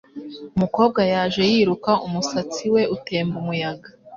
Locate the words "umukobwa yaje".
0.55-1.41